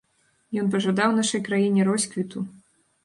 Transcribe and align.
Ён 0.61 0.71
пажадаў 0.75 1.13
нашай 1.19 1.41
краіне 1.49 1.87
росквіту. 1.91 2.47